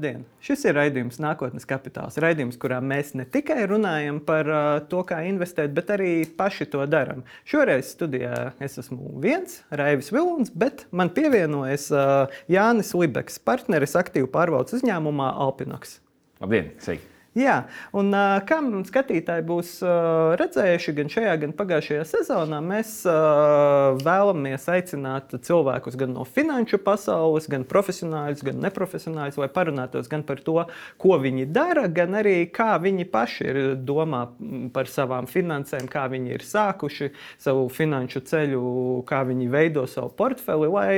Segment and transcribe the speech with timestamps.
[0.00, 0.22] Labdien!
[0.40, 2.14] Šis ir raidījums Nākotnes kapitāls.
[2.24, 6.86] Raidījums, kurā mēs ne tikai runājam par uh, to, kā investēt, bet arī paši to
[6.88, 7.20] darām.
[7.44, 14.32] Šoreiz studijā es esmu viens, Raivis Vilons, bet man pievienojas uh, Jānis Libeks, partneris aktīvu
[14.32, 15.98] pārvaldes uzņēmumā Alpinoks.
[16.40, 16.72] Labdien!
[16.80, 17.19] Sveiki!
[17.38, 18.56] Jā, un uh, kā
[18.88, 26.10] skatītāji būs uh, redzējuši gan šajā, gan pagājušajā sezonā, mēs uh, vēlamies aicināt cilvēkus gan
[26.16, 30.56] no finanšu pasaules, gan profesionāļus, gan neprofesionāļus, lai parunātos gan par to,
[30.98, 34.24] ko viņi dara, gan arī kā viņi paši ir domā
[34.74, 38.64] par savām finansēm, kā viņi ir sākuši savu finanšu ceļu,
[39.06, 40.90] kā viņi veido savu portfeli, lai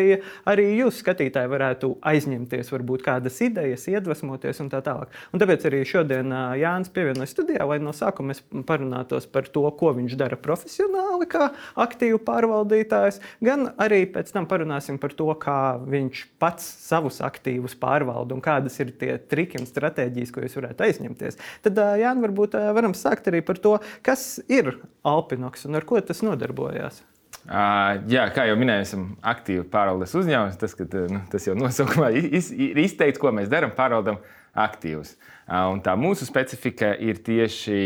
[0.49, 5.13] arī jūs, skatītāji, varētu aizņemties varbūt kādas idejas, iedvesmoties un tā tālāk.
[5.37, 9.65] Un tāpēc arī šodien šodien Jānis pievienojas studijā, lai no sākuma mēs parunātos par to,
[9.79, 15.79] ko viņš dara profesionāli, kā aktīvu pārvaldītājs, gan arī pēc tam parunāsim par to, kā
[15.83, 20.87] viņš pats savus aktīvus pārvalda un kādas ir tie triki un stratēģijas, ko jūs varētu
[20.89, 21.39] aizņemties.
[21.63, 26.23] Tad, Jānis, varbūt varam sākt arī par to, kas ir Alpinoks un ar ko tas
[26.23, 27.03] nodarbojās.
[27.43, 30.61] Uh, jā, kā jau minēju, esam aktīvi pārvaldes uzņēmums.
[30.61, 34.21] Tas, ka, nu, tas jau nosaukumā ir izteikts, ko mēs darām, pārvaldam
[34.53, 35.15] aktīvus.
[35.49, 37.77] Un tā mūsu specifika ir tieši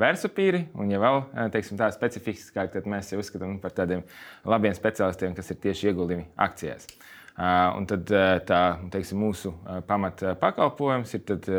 [0.00, 1.20] vērtspapīri, un ja vēl
[1.54, 4.04] teiksim, tā specifiskāk, tad mēs jau uzskatām par tādiem
[4.46, 6.88] labiem specialistiem, kas ir tieši ieguldījumi akcijās.
[7.74, 8.10] Un tad
[8.46, 8.62] tā,
[8.94, 9.52] teiksim, mūsu
[9.88, 11.50] pamata pakalpojums ir tad,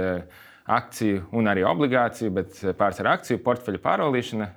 [0.66, 4.48] akciju un arī obligāciju, bet pārsvarā akciju portfeļu pārvaldīšana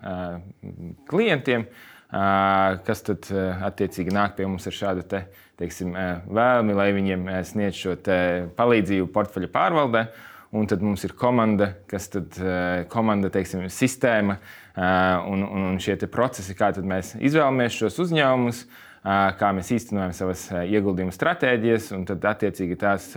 [1.11, 1.67] klientiem,
[2.09, 3.29] kas tad
[3.69, 5.27] attiecīgi nāk pie mums ar šādu te,
[5.59, 5.93] teiksim,
[6.31, 7.95] vēlmi, lai viņiem sniedz šo
[8.59, 10.09] palīdzību portfeļu pārvaldē.
[10.57, 12.39] Un tad mums ir komanda, kas tad
[12.89, 14.39] komanda, teiksim, sistēma
[15.29, 18.63] un, un, un šie procesi, kā mēs izvēlamies šos uzņēmumus,
[19.39, 23.11] kā mēs īstenojam savas ieguldījumu stratēģijas, un tad attiecīgi tās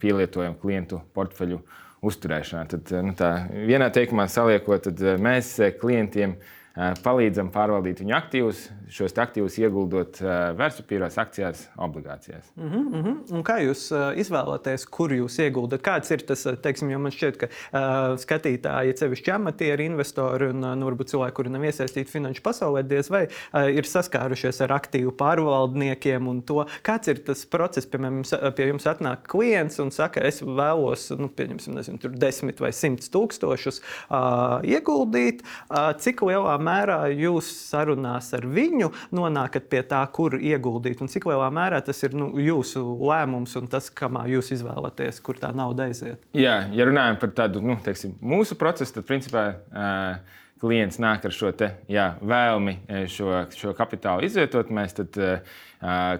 [0.00, 1.60] pielietojam klientu portfeļu
[2.04, 2.64] uzturēšanā.
[2.72, 3.30] Tad, nu, tā,
[3.68, 6.36] vienā teikumā saliekot, tad mēs klientiem
[6.74, 10.18] palīdzam pārvaldīt viņu aktīvus, šos aktīvus ieguldot
[10.58, 12.50] vērtspapīros, akcijās, obligācijās.
[12.56, 13.34] Uh -huh, uh -huh.
[13.34, 13.86] Un kā jūs
[14.18, 15.82] izvēlaties, kur jūs ieguldat?
[15.82, 20.86] Kāds ir tas, teiksim, jo man šķiet, ka uh, skatītāji, sevišķi amatieri, investori un nu,
[20.90, 26.28] varbūt cilvēki, kuri nav iesaistīti finanšu pasaulē, diez vai uh, ir saskārušies ar aktīvu pārvaldniekiem
[26.28, 30.42] un to, kāds ir tas process, piemēram, jums, pie jums atnāk klients un saka, es
[30.42, 36.98] vēlos, nu, pieņemsim, nezinu, tur desmit vai simts tūkstošus uh, ieguldīt, uh, cik lielā mērā
[37.12, 42.16] jūs sarunās ar viņu nonākat pie tā, kur ieguldīt, un cik lielā mērā tas ir
[42.18, 46.24] nu, jūsu lēmums un tas, kamā jūs izvēlaties, kur tā nauda aiziet?
[46.36, 49.50] Jā, ja runājam par tādu nu, teiksim, mūsu procesu, tad principā.
[49.74, 52.76] Uh, klients nāk ar šo te, jā, vēlmi
[53.10, 55.58] šo, šo kapitālu izvietot, mēs tad uh,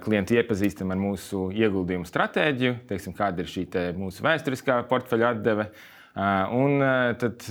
[0.05, 3.67] klientu iepazīstam ar mūsu ieguldījumu stratēģiju, teiksim, kāda ir šī
[3.97, 5.69] mūsu vēsturiskā portfeļa atdeve.
[6.15, 7.43] Uh, un uh, tad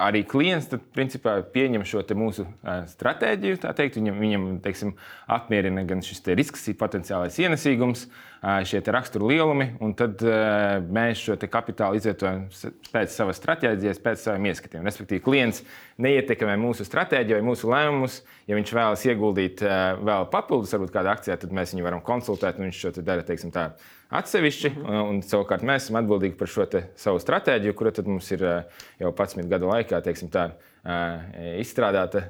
[0.00, 2.44] arī klients tad, principā, pieņem šo mūsu
[2.92, 3.58] stratēģiju.
[3.96, 4.94] Viņam, viņam teiksim,
[5.32, 8.06] apmierina gan šis risks, potenciālais ienesīgums,
[8.68, 10.20] šie rakstura lielumi, un tad
[10.92, 12.46] mēs šo kapitālu izvietojam
[12.92, 14.84] pēc savas stratēģijas, pēc saviem ieskatiem.
[14.86, 15.64] Respektīvi, klients
[16.02, 18.20] neietekmē mūsu stratēģiju vai mūsu lēmumus.
[18.46, 22.68] Ja viņš vēlas ieguldīt vēl papildus, varbūt kādā akcijā, tad mēs viņu varam konsultēt, un
[22.68, 23.70] viņš šo dara teiksim, tā,
[24.08, 24.68] atsevišķi.
[24.68, 24.88] Mm -hmm.
[24.88, 28.42] un, un, savukārt mēs esam atbildīgi par šo savu stratēģiju, kura mums ir
[28.98, 30.02] jau 11 gadu laikā
[30.32, 30.44] tā,
[31.58, 32.22] izstrādāta,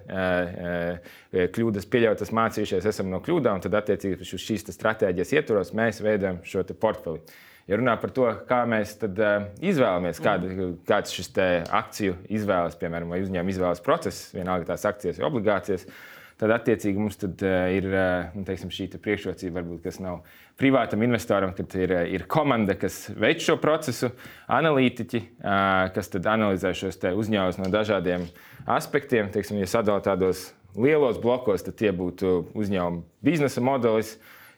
[1.32, 6.65] kļūdas pieļautas, mācījušies, esam no kļūdām, tad attiecīgi uz šīs stratēģijas ietvaros mēs veidojam šo
[6.81, 7.21] portfeli.
[7.66, 8.94] Ja runā par to, kā mēs
[9.59, 11.32] izvēlamies, kāda, kāds šis
[11.75, 15.88] akciju izvēles, piemēram, vai uzņēmuma izvēles process, vienalga tās akcijas vai obligācijas,
[16.41, 17.41] tad attiecīgi mums tad,
[17.73, 17.87] ir
[18.37, 20.21] nu, teiksim, šī te priekšrocība, varbūt, kas nav
[20.61, 24.13] privātam investoram, kad ir, ir komanda, kas veic šo procesu,
[24.53, 25.23] analītiķi,
[25.97, 28.29] kas analizē šos uzņēmumus no dažādiem
[28.77, 29.33] aspektiem.
[29.33, 34.16] Teiksim, ja sadalām tādos lielos blokos, tad tie būtu uzņēmuma biznesa modelis,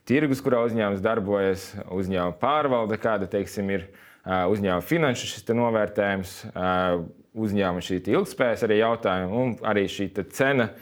[0.09, 3.89] tirgus, kurā uzņēmums darbojas, uzņēmuma pārvalde, kāda teiksim, ir
[4.27, 6.37] uzņēmuma finanšu novērtējums,
[7.39, 10.73] uzņēmuma šī ilgspējas arī jautājumi un arī šī cena.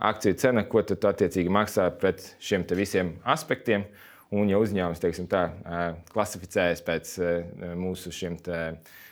[0.00, 3.84] Akciju cena, ko tu attiecīgi maksā pret šiem visiem aspektiem.
[4.30, 5.48] Un, ja uzņēmums teiksim, tā,
[6.14, 7.12] klasificējas pēc
[7.76, 8.36] mūsu šiem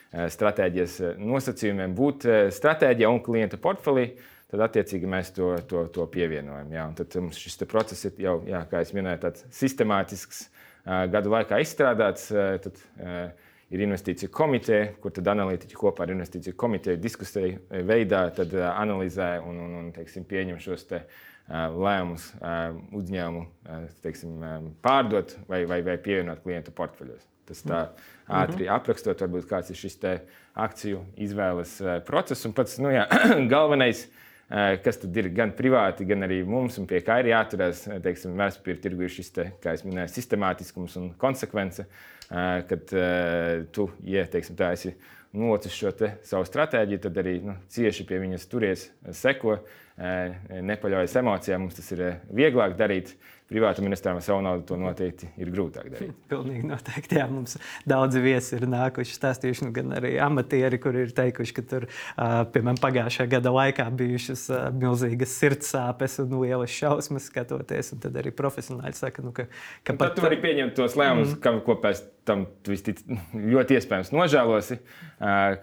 [0.09, 2.25] stratēģijas nosacījumiem, būt
[2.55, 4.13] stratēģija un klienta portfelī,
[4.49, 6.71] tad attiecīgi mēs to, to, to pievienojam.
[6.73, 6.87] Jā.
[6.89, 10.47] Un tad mums šis process ir jau, jā, kā jau minēju, tāds sistemātisks,
[11.13, 12.31] gadu laikā izstrādāts.
[12.63, 12.81] Tad,
[13.69, 18.27] ir investīciju komiteja, kur tad analītiķi kopā ar investīciju komiteju diskusiju veidā
[18.73, 22.29] analizē un, un, un teiksim, pieņem šos te, uh, lēmumus
[22.93, 23.45] uzņēmumu
[24.03, 24.37] teiksim,
[24.85, 27.25] pārdot vai, vai, vai pievienot klientu portfeļos.
[27.49, 27.79] Tas tā
[28.29, 29.97] ātri aprakstot, varbūt kāds ir šis
[30.59, 32.45] akciju izvēles process.
[32.45, 33.07] Un pats nu, jā,
[33.53, 34.05] galvenais,
[34.85, 38.83] kas tad ir gan privāti, gan arī mums, un pie kā ir jāturās, teiksim, vērtspapīra
[38.83, 41.87] tirgu ir šis, te, kā jau minēju, sistemātiskums un konsekvence,
[42.29, 42.93] kad
[43.73, 44.93] tu, ja teiksim, tā esi
[45.33, 45.91] nocis šo
[46.25, 48.87] savu stratēģiju, tad arī nu, cieši pie viņas turies,
[49.17, 49.59] seko,
[49.97, 51.65] nepaļaujas emocijām.
[51.65, 53.15] Mums tas ir vieglāk darīt
[53.49, 56.13] privātam investoram savu naudu to noteikti ir grūtāk darīt.
[56.31, 57.17] Pilnīgi noteikti.
[57.17, 57.57] Jā, mums
[57.89, 61.87] daudzi viesi ir nākuši stāstījuši, nu, gan arī amatieri, kuri ir teikuši, ka tur,
[62.53, 64.45] piemēram, pagājušā gada laikā bijušas
[64.77, 67.93] milzīgas sirds sāpes un lielas šausmas skatoties.
[67.95, 69.49] Un tad arī profesionāļi saka, nu, ka,
[69.81, 70.11] ka pat...
[70.11, 71.63] Tad tu vari pieņemt tos lēmumus, mm.
[71.65, 72.18] ko pēc tam
[72.67, 73.01] vistic,
[73.53, 74.79] ļoti iespējams nožēlosi.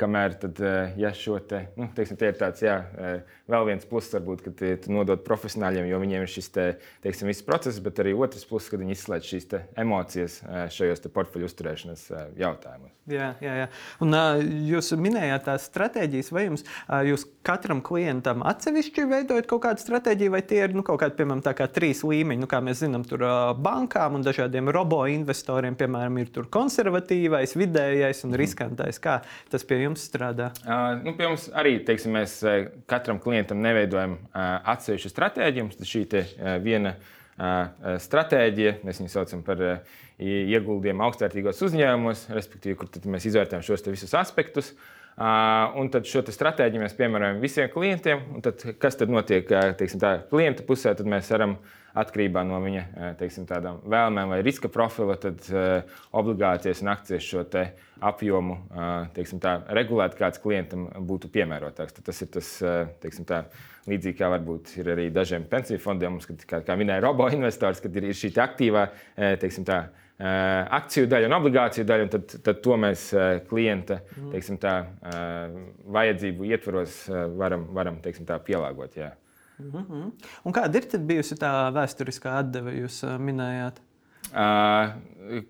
[0.00, 0.60] Kamēr tad,
[1.00, 2.74] ja šo te, nu, teiksim, te ir tāds, jā,
[3.48, 6.66] vēl viens pluss, varbūt, ka tu nodod profesionāļiem, jo viņiem ir šis te,
[7.06, 9.48] teiksim, viss process bet arī otrs puses, kad viņi izslēdz šīs
[9.80, 10.42] emocijas
[10.76, 12.04] šajos portfeļu uzturēšanas
[12.36, 12.92] jautājumos.
[13.06, 13.66] Jā, jā, jā.
[14.02, 14.16] Un
[14.66, 16.64] jūs minējāt tās stratēģijas, vai jums,
[17.06, 21.44] jūs katram klientam atsevišķi veidojat kaut kādu stratēģiju, vai tie ir nu, kaut kādi, piemēram,
[21.56, 23.22] kā trīs līmeņi, nu, kā mēs zinām, tur
[23.62, 28.40] bankām un dažādiem robo investoriem, piemēram, ir tur konservatīvais, vidējais un mhm.
[28.42, 29.00] riskantais.
[29.02, 29.20] Kā
[29.52, 30.50] tas pie jums strādā?
[30.64, 32.38] Uh, nu, pie mums arī, teiksim, mēs
[32.90, 34.40] katram klientam neveidojam uh,
[34.74, 35.68] atsevišķu stratēģiju.
[35.68, 38.80] Mums šī te, uh, viena uh, stratēģija.
[38.86, 39.62] Mēs viņu saucam par
[40.16, 44.72] ieguldījumu augstvērtīgos uzņēmumos, respektīvi, kur mēs izvērtējam šos visus aspektus.
[45.16, 48.24] Un tad šo stratēģiju mēs piemērojam visiem klientiem.
[48.44, 50.92] Tad, kas tad notiek teiksim, tā, klienta pusē?
[50.98, 51.56] Tad mēs varam
[51.96, 55.40] atkarībā no viņa teiksim, vēlmēm vai riska profila, tad
[56.12, 57.46] obligācijas un akcijas šo
[58.04, 58.58] apjomu
[59.16, 61.96] teiksim, tā, regulēt, kāds klientam būtu piemērotāks.
[61.96, 62.52] Tad tas ir tas,
[63.00, 63.46] teiksim, tā,
[63.86, 67.78] Līdzīgi kā varbūt ir arī dažiem pensiju fondiem, mums, kad, kā, kā minēja robo investors,
[67.78, 68.88] kad ir, ir šī aktīvā
[69.38, 69.84] teiksim, tā,
[70.18, 73.08] akciju daļa un obligāciju daļa, un tad, tad to mēs
[73.50, 74.30] klienta mhm.
[74.32, 74.76] teiksim, tā,
[75.96, 77.02] vajadzību ietvaros
[77.36, 78.96] varam, varam teiksim, tā, pielāgot.
[78.96, 79.12] Jā.
[79.58, 80.10] Mm -hmm.
[80.44, 83.80] Un kāda ir bijusi tā vēsturiskā atdeve, jūs minējāt?
[84.26, 84.90] Uh,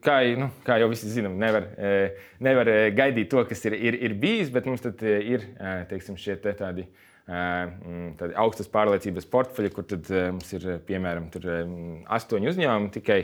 [0.05, 1.65] kā, nu, kā jau visi zinām, nevar,
[2.41, 5.41] nevar gaidīt to, kas ir, ir, ir bijis, bet mums ir
[5.89, 6.89] teiksim, šie te tādi uh,
[7.27, 9.87] Mm, augstas pārliecības portfeļi, kur
[10.31, 11.25] mums ir piemēram
[12.15, 13.17] astoņi uzņēmumi tikai,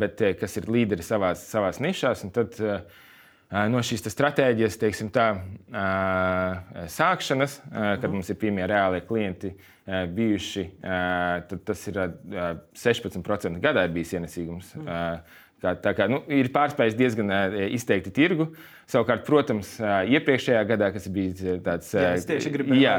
[0.00, 2.22] bet kas ir līderi savās, savās nišās.
[2.34, 2.58] Tad,
[3.72, 5.26] no šīs stratēģijas, teiksim, tā,
[6.94, 8.16] sākšanas, kad mhm.
[8.16, 9.52] mums ir pirmie reālie klienti
[10.14, 12.00] bijuši, tad tas ir
[12.78, 14.74] 16% gadā ir bijis ienesīgums.
[14.78, 15.22] Mm.
[15.60, 18.46] Kā, tā kā, nu, ir pārspējis diezgan uh, izteikti tirgu.
[18.88, 22.14] Savukārt, protams, uh, iepriekšējā gadā, kas bija tāds uh,
[22.80, 22.94] jā,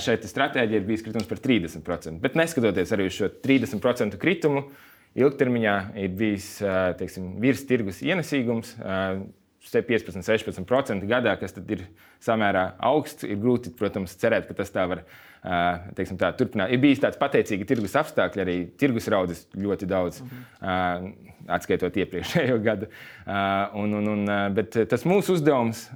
[0.00, 2.16] šeit stratēģija ir bijis kritums par 30%.
[2.22, 4.64] Bet neskatoties arī uz šo 30% kritumu,
[5.18, 6.52] ilgtermiņā ir bijis
[7.00, 8.76] teiksim, virs tirgus ienesīgums.
[9.60, 11.82] 15, 16% gadā, kas ir
[12.24, 13.26] samērā augsts.
[13.28, 15.02] Ir grūti, protams, cerēt, ka tas tā var
[15.96, 16.72] teiksim, tā, turpināt.
[16.72, 20.28] Ir bijis tāds pateicīgs tirgus apstākļi, arī tirgus raudzes ļoti daudz, uh
[20.60, 21.12] -huh.
[21.46, 22.88] atskaitot iepriekšējo gadu.
[23.74, 25.88] Un, un, un, bet tas mūsu uzdevums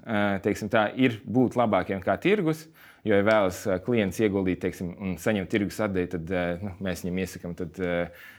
[0.43, 2.69] teiksim, tā, ir būt labākiem kā tirgus.
[3.05, 6.30] Jo, ja vēlas klients ieguldīt teiksim, un saņemt tirgus atdevi, tad
[6.62, 7.80] nu, mēs viņam iesakām, tad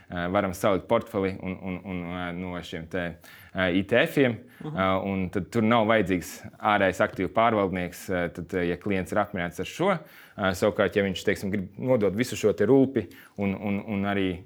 [0.08, 2.04] varam salikt portfeli un, un, un
[2.38, 3.08] no šiem te,
[3.56, 4.36] ITF-iem.
[4.64, 5.44] Uh -huh.
[5.50, 9.98] Tur nav vajadzīgs ārējais aktīvu pārvaldnieks, tad, ja klients ir apmierināts ar šo.
[10.36, 14.44] Savukārt, ja viņš teiksim, grib nodot visu šo rūpi un, un, un arī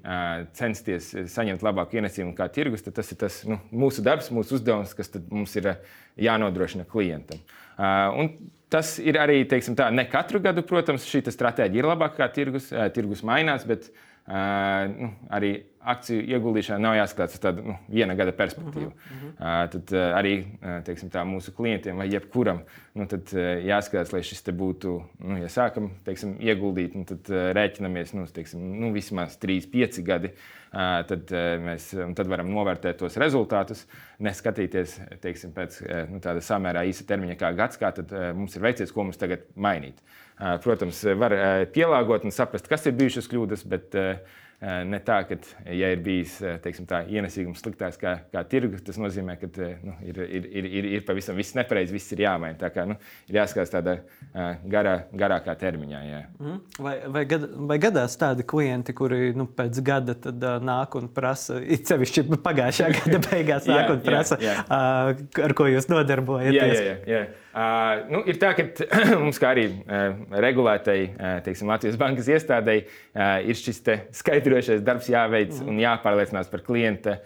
[0.53, 4.93] censties saņemt labāku ienesīgumu kā tirgus, tad tas ir tas, nu, mūsu darbs, mūsu uzdevums,
[4.93, 5.75] kas mums ir
[6.15, 7.39] jānodrošina klientam.
[7.77, 8.29] Uh,
[8.69, 12.71] tas ir arī teiksim, tā, ne katru gadu, protams, šī stratēģija ir labāka kā tirgus.
[12.93, 13.91] Tirgus mainās, bet
[14.31, 18.91] nu, arī akciju ieguldīšanā nav jāskatās uz tādu nu, viena gada perspektīvu.
[18.91, 19.69] Uh -huh, uh.
[19.73, 20.33] Tad arī
[20.85, 22.61] teiksim, tā, mūsu klientiem vai jebkuram
[22.93, 23.33] nu, tad,
[23.65, 28.93] jāskatās, lai šis būtu, nu, ja sākam teiksim, ieguldīt, nu, tad rēķinamies nu, teiksim, nu,
[28.93, 30.33] vismaz 3-5 gadi.
[31.07, 33.87] Tad mēs tad varam novērtēt tos rezultātus,
[34.19, 38.91] neskatīties teiksim, pēc nu, tāda samērā īsa termiņa, kā gads, kā tad mums ir veicies,
[38.91, 39.99] ko mums tagad mainīt.
[40.63, 41.35] Protams, var
[41.73, 43.97] pielāgot un saprast, kas ir bijušas kļūdas, bet
[44.61, 45.37] ne tā, ka,
[45.73, 49.49] ja ir bijis teiksim, tā, ienesīgums sliktāks kā, kā tirgus, tas nozīmē, ka
[49.81, 52.59] nu, ir, ir, ir, ir, pavisam viss nepareizi, viss ir jāmaina.
[52.61, 52.97] Tā kā nu,
[53.29, 53.97] ir jāskatās tādā
[54.69, 56.01] garā, garākā termiņā.
[56.05, 56.21] Jā.
[56.37, 56.59] Mm.
[56.77, 61.09] Vai, vai, gad, vai gadās tādi klienti, kuri nu, pēc gada tad, uh, nāk un
[61.13, 64.67] prasa, it sevišķi pagājušā gada beigās nāk un prasa, jā, jā, jā.
[64.69, 66.61] Uh, ar ko jūs nodarbojaties?
[66.61, 67.25] Jā, jā, jā, jā.
[67.51, 68.63] Uh, nu, ir tā, ka
[69.21, 72.85] mums, kā arī uh, regulētai uh, teiksim, Latvijas bankas iestādēji,
[73.51, 73.81] ir šis
[74.15, 75.67] skaidrošais darbs jāveic mm.
[75.67, 77.17] un jāpārliecinās par klienta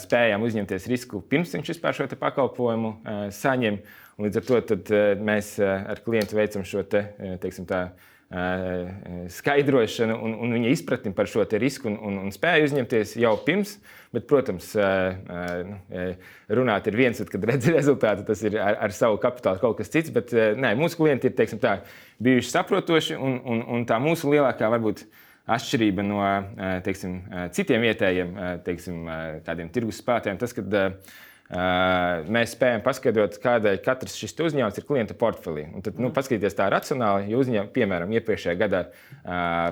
[0.00, 2.94] spējām uzņemties risku pirms viņš vispār šo pakalpojumu
[3.36, 3.76] saņem.
[4.14, 4.92] Un līdz ar to tad,
[5.26, 7.02] mēs ar klientu veicam šo te,
[7.42, 7.88] teiksim, tā,
[9.30, 13.76] skaidrošanu un, un viņa izpratni par šo risku un, un, un spēju uzņemties jau pirms.
[14.14, 15.76] Bet, protams, nu,
[16.54, 20.12] runāt ir viens, kad redz rezultātu, tas ir ar, ar savu kapitālu kaut kas cits.
[20.14, 21.80] Bet nē, mūsu klienti ir teiksim, tā,
[22.22, 25.02] bijuši saprotoši un, un, un tā mūsu lielākā varbūt
[25.50, 26.22] atšķirība no
[26.86, 27.18] teiksim,
[27.56, 29.10] citiem vietējiem teiksim,
[29.74, 30.64] tirgus spēlētājiem, tas, ka
[31.52, 35.66] mēs spējam paskaidrot, kādēļ katrs šis uzņēmums ir klienta portfelī.
[35.76, 38.86] Un tad, nu, paskatieties tā racionāli, ja uzņēmums, piemēram, iepriekšējā gadā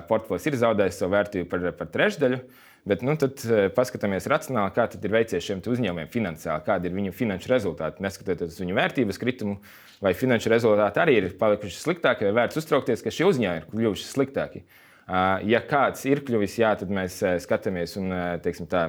[0.09, 2.43] portfels ir zaudējis savu vērtību par, par trešdaļu.
[2.83, 3.39] Bet nu, tad
[3.77, 8.03] paskatāmies racionāli, kā ir veicies šiem uzņēmumiem finansiāli, kādi ir viņu finanšu rezultāti.
[8.03, 9.61] Neskatoties uz viņu vērtības kritumu,
[10.03, 14.09] vai finanšu rezultāti arī ir palikuši sliktāki, vai vērts uztraukties, ka šie uzņēmumi ir kļuvuši
[14.09, 14.65] sliktāki.
[15.03, 18.85] Ja kāds ir kļuvis, jā, tad mēs skatāmies un teiksim, tā,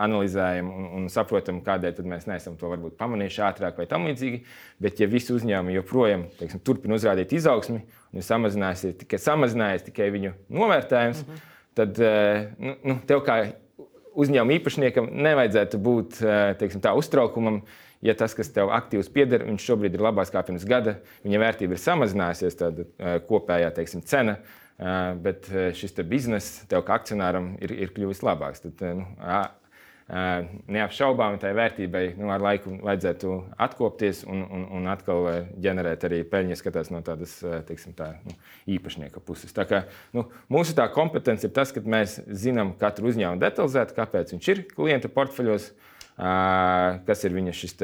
[0.00, 4.40] analizējam un, un saprotam, kādēļ mēs neesam to varbūt pamanījuši ātrāk vai tam līdzīgi.
[4.80, 10.32] Bet, ja visi uzņēmumi joprojām teiksim, turpina uzrādīt izaugsmi un samazinājies tikai, samazinājies tikai viņu
[10.48, 11.52] novērtējums, mm -hmm.
[11.76, 12.00] tad
[12.56, 13.36] nu, nu, tev kā
[14.16, 16.22] uzņēmuma īpašniekam nevajadzētu būt
[16.62, 17.60] teiksim, tā, uztraukumam.
[18.00, 21.76] Ja tas, kas tev aktīvs pieder, viņš šobrīd ir labāks kā pirms gada, viņa vērtība
[21.76, 22.78] ir samazinājusies, tad
[23.28, 24.38] kopējā teiksim, cena
[25.24, 28.62] bet šis bizness tev kā akcionāram ir, ir kļuvis labāks.
[28.64, 29.04] Tad, nu,
[30.10, 35.28] neapšaubāmi tai vērtībai nu, ar laiku vajadzētu atkopties un, un, un atkal
[35.62, 37.36] ģenerēt arī peļņu, skatās no tādas
[37.68, 38.34] teiksim, tā, nu,
[38.74, 39.54] īpašnieka puses.
[39.54, 39.84] Tā kā,
[40.16, 44.64] nu, mūsu tā kompetence ir tas, ka mēs zinām katru uzņēmumu detalizēti, kāpēc viņš ir
[44.74, 45.70] klienta portfeļos
[46.20, 47.76] kas ir viņa šis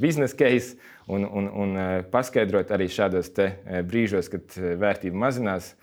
[0.00, 0.76] biznesa case,
[1.08, 1.76] un, un, un
[2.12, 3.32] paskaidrot arī šādos
[3.88, 5.74] brīžos, kad vērtība mazinās,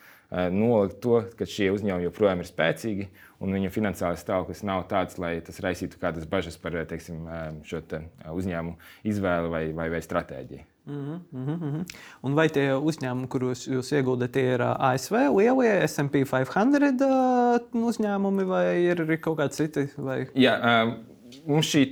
[0.53, 3.07] nolikt to, ka šie uzņēmumi joprojām ir spēcīgi
[3.43, 7.25] un viņu finansiālais stāvoklis nav tāds, lai tas raisītu kādas bažas par teiksim,
[7.67, 8.77] šo te uzņēmumu
[9.09, 10.67] izvēli vai, vai, vai stratēģiju.
[10.85, 11.83] Mm -hmm.
[12.23, 19.17] Un vai tie uzņēmumi, kuros jūs ieguldat, ir ASV lielie SP 500 uzņēmumi vai ir
[19.21, 19.87] kaut kādi citi?
[19.97, 20.27] Vai?
[20.35, 20.59] Jā,
[21.47, 21.83] mums šī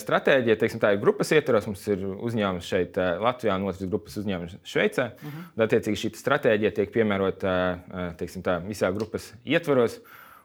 [0.00, 1.66] stratēģija, teiksim, tā ir grupas ietvaros.
[1.68, 5.10] Mums ir uzņēmums šeit, Latvijā, un otrs grupas uzņēmums Šveicē.
[5.10, 5.42] Uh mhm.
[5.42, 5.66] -huh.
[5.66, 7.52] Attiecīgi, šī stratēģija tiek piemērota
[8.18, 10.00] teiksim, tā, visā grupas ietvaros.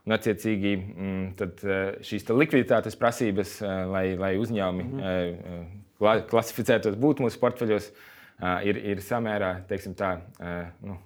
[0.05, 3.57] Un, attiecīgi, mm, šīs likviditātes prasības,
[3.89, 5.63] lai, lai uzņēmumi uh mhm.
[5.99, 6.27] -huh.
[6.29, 7.91] klasificētos, būtu mūsu portfeļos,
[8.63, 10.19] ir, ir samērā teiksim, tā,
[10.81, 10.99] nu,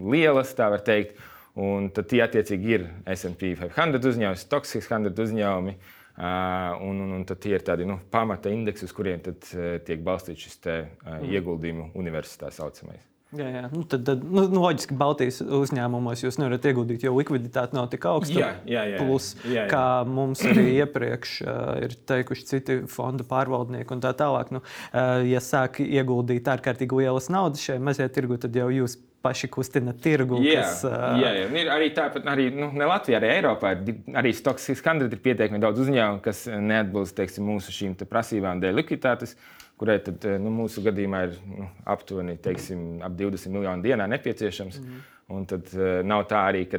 [0.00, 1.18] lielas, tā var teikt.
[1.54, 5.74] Un tad tie attiecīgi ir SP 500 uzņēmumi, Stoks 500 uzņēmumi.
[5.76, 10.60] Uh, Un, un, un tie ir tādi nu, pamata indeksi, uz kuriem tiek balstīts šis
[10.62, 11.32] te, mm.
[11.34, 13.11] ieguldījumu universitātes saucamais.
[13.32, 13.62] Jā, jā.
[13.72, 18.04] Nu, tad, tad nu, nu, loģiski, Baltijas uzņēmumos jūs nevarat ieguldīt, jo likviditāte nav tik
[18.10, 18.34] augsta.
[18.36, 19.68] Jā, jā, jā, plus, jā, jā.
[19.70, 24.52] kā mums arī iepriekš uh, ir teikuši citi fondu pārvaldnieki un tā tālāk.
[24.52, 29.48] Nu, uh, ja sāk ieguldīt ārkārtīgi lielas naudas šajā mazajā tirgu, tad jau jūs paši
[29.54, 30.42] kustina tirgu.
[30.42, 30.98] Jā, kas, uh...
[31.22, 31.48] jā, jā.
[31.62, 35.62] Ir arī tāpat, arī nu, ne Latvijā, arī Eiropā ir arī Stoks Skandrīt ir pietiekami
[35.62, 39.36] daudz uzņēmumu, kas neatbilst teiksim, mūsu šīm prasībām dēļ likviditātes,
[39.82, 44.78] kurai tad, nu, mūsu gadījumā ir nu, aptuveni teiksim, ap 20 miljonu dienā nepieciešams.
[44.78, 45.08] Mm -hmm.
[45.32, 46.78] Un tad uh, nav tā arī, ka,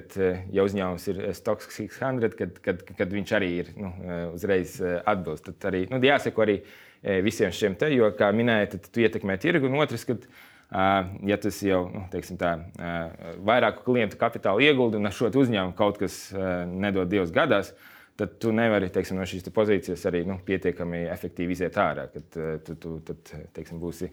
[0.52, 3.92] ja uzņēmums ir Stoks 600, kad, kad, kad viņš arī ir nu,
[4.34, 5.46] uzreiz atbilst.
[5.46, 6.60] Tad arī nu, jāseko arī
[7.24, 9.68] visiem šiem te, jo, kā minēja, tad tu ietekmē tirgu.
[9.68, 12.04] Un otrs, kad, uh, ja tas jau nu,
[12.38, 12.54] tā,
[13.46, 16.34] vairāku klientu kapitālu ieguldi un ar šo uzņēmumu kaut kas
[16.68, 17.93] nedod divas gadās, tad
[18.40, 22.06] tu nevari teiksim, no šīs pozīcijas arī nu, pietiekami efektīvi iziet ārā.
[22.14, 24.12] Kad tu, tu tad, teiksim, būsi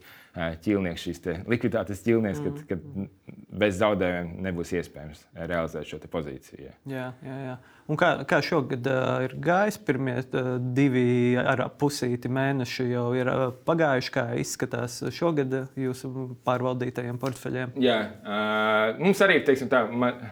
[0.64, 2.62] ķīlnieks, šīs likviditātes ķīlnieks, mm.
[2.64, 6.72] kad, kad bez zaudējumiem nebūs iespējams realizēt šo pozīciju.
[6.88, 7.58] Jā, jā, jā.
[7.90, 9.80] Un kā, kā šogad uh, ir gājis?
[9.82, 14.12] Pirmie uh, divi ar pusīti mēneši jau ir uh, pagājuši.
[14.14, 17.74] Kā izskatās šogad jūsu pārvaldītajiem portfeļiem?
[17.82, 19.82] Jā, uh, mums arī teiksim, tā.
[19.90, 20.22] Man,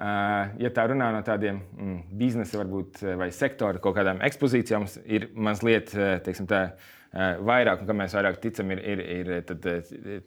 [0.00, 5.92] ja tā runā no tādiem mm, biznesa varbūt, vai sektora kaut kādām ekspozīcijām, ir mazliet
[6.24, 6.70] teiksim, tā,
[7.12, 9.70] vairāk, un kam mēs vairāk ticam, ir, ir, ir tad,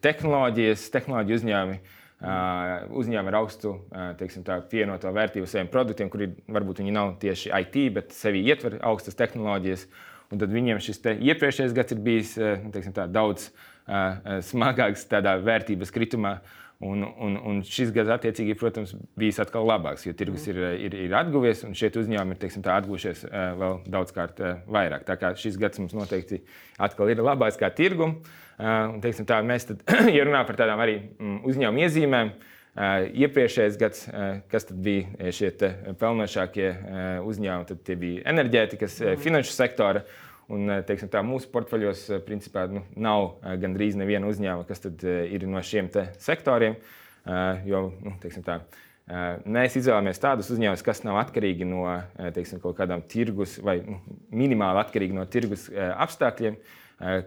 [0.03, 1.81] tehnoloģijas, tehnoloģiju uzņēmumi
[2.23, 3.73] uzņēmumi ar augstu
[4.19, 8.77] teiksim, tā, pievienoto vērtību saviem produktiem, kuri varbūt viņi nav tieši IT, bet sevi ietver
[8.85, 9.87] augstas tehnoloģijas.
[10.31, 13.49] Un tad viņiem šis iepriekšējais gads ir bijis teiksim, tā, daudz
[14.47, 16.37] smagāks tādā vērtības kritumā.
[16.83, 21.13] Un, un, un šis gads, attiecīgi, protams, bijis atkal labāks, jo tirgus ir, ir, ir
[21.15, 23.25] atguvies, un šie uzņēmumi ir teiksim, atguvušies
[23.59, 25.05] vēl daudzkārt vairāk.
[25.07, 26.41] Tā kā šis gads mums noteikti
[26.83, 28.17] atkal ir labāks kā tirgum.
[28.59, 29.85] Un, teiksim, tā, mēs, tad,
[30.17, 32.33] ja runājam par tādām arī mm, uzņēmumu iezīmēm,
[32.73, 34.05] iepriekšējais gads,
[34.49, 35.51] kas bija šie
[35.99, 36.69] pelnošākie
[37.21, 40.03] uzņēmumi, tad tie bija enerģētikas, finanšu sektora.
[40.51, 44.83] Un, eh, teiksim, tā, mūsu portfeļos eh, principā, nu, nav eh, gandrīz neviena uzņēmuma, kas
[44.83, 46.77] ir no šiem sektoriem.
[47.63, 48.57] Jo, nu, teiksim, tā,
[49.47, 51.85] mēs izvēlamies tādus uzņēmumus, kas nav atkarīgi no
[52.35, 53.95] teiksim, kaut kādām tirgus vai nu,
[54.35, 56.57] minimāli atkarīgi no tirgus apstākļiem,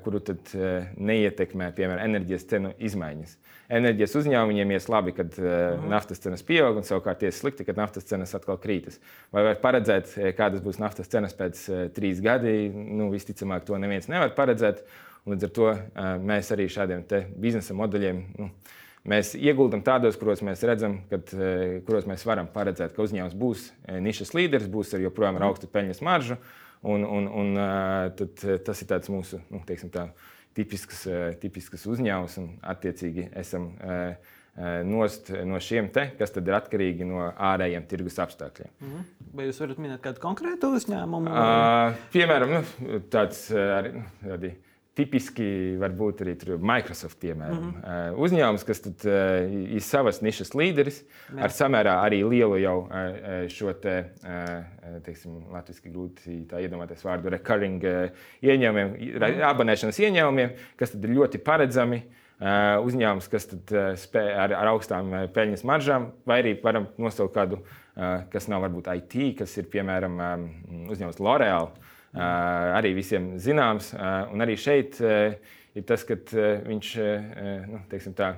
[0.05, 0.53] kuru tad
[0.97, 3.37] neietekmē, piemēram, enerģijas cenu izmaiņas
[3.73, 8.07] enerģijas uzņēmumiem ies labi, kad uh, naftas cenas pieaug, un savukārt ies slikti, kad naftas
[8.09, 9.01] cenas atkal krītas.
[9.35, 12.77] Vai var paredzēt, eh, kādas būs naftas cenas pēc trīs gadiem?
[12.99, 14.85] Nu, visticamāk, to neviens nevar paredzēt.
[15.27, 15.71] Līdz ar to
[16.23, 17.03] mēs arī šādiem
[17.35, 18.25] biznesa modeļiem.
[18.39, 18.51] Nu,
[19.07, 21.31] Mēs ieguldam tādos, kuros mēs redzam, kad,
[21.87, 23.69] kuros mēs varam paredzēt, ka uzņēmums būs
[24.03, 26.35] nišas līderis, būs ar joprojām ar augstu peļņas maržu.
[26.83, 27.61] Un, un, un,
[28.19, 30.09] tad, tas ir mūsu nu, teiksim, tā,
[30.57, 31.07] tipisks,
[31.41, 33.73] tipisks uzņēmums un attiecīgi esam
[34.89, 38.71] nost no šiem te, kas ir atkarīgi no ārējiem tirgus apstākļiem.
[38.93, 39.09] -hmm.
[39.37, 41.33] Vai jūs varat minēt kādu konkrētu uzņēmumu?
[41.33, 43.93] Uh, piemēram, nu, tāds arī.
[43.99, 44.39] Nu,
[44.97, 48.19] tipiski var būt arī Microsoft, piemēram, mm -hmm.
[48.25, 51.43] uzņēmums, kas tad, uh, ir savas nišas līderis, Jā.
[51.45, 57.85] ar samērā arī lielu jau uh, šo te, uh, teiksim, latviešu grūti iedomāties vārdu recurring
[57.85, 58.09] uh,
[58.43, 59.43] ieņēmumiem, mm -hmm.
[59.51, 62.03] abonēšanas ieņēmumiem, kas tad ir ļoti paredzami.
[62.37, 66.87] Uh, uzņēmums, kas tad, uh, spēj ar, ar augstām uh, peļņas maržām, vai arī varam
[66.99, 67.63] nosaukt kādu,
[67.97, 70.45] uh, kas nav varbūt IT, kas ir piemēram um,
[70.93, 71.71] uzņēmums L'Oreal.
[71.73, 73.93] Uh, arī visiem zināms.
[74.33, 76.17] Un arī šeit ir tas, ka
[76.67, 76.93] viņš
[77.69, 77.81] nu,
[78.17, 78.31] tā,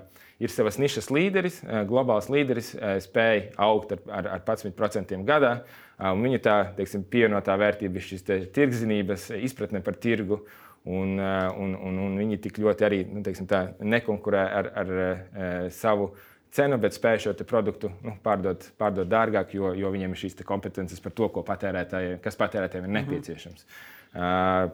[0.43, 2.73] ir savas nišas līderis, globāls līderis,
[3.05, 5.53] spēja augt ar, ar, ar 11% gadā.
[5.99, 10.43] Viņa tā teiksim, pievienotā vērtība ir šīs tirgzinības, izpratne par tirgu.
[10.89, 15.73] Un, un, un, un viņi tik ļoti arī nu, teiksim, tā, nekonkurē ar, ar, ar
[15.75, 20.23] savu uh, cenu, bet spēj šo produktu nu, pārdot, pārdot dārgāk, jo, jo viņiem ir
[20.25, 22.99] šīs kompetences par to, patērētājiem, kas patērētājiem ir mhm.
[23.01, 23.65] nepieciešams.
[23.65, 23.95] Mm -hmm.
[24.09, 24.71] Uh,